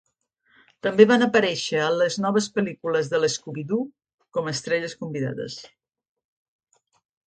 [0.87, 3.87] També van aparèixer a Les noves pel·lícules de l'Scooby-Doo
[4.39, 5.63] com a estrelles convidades.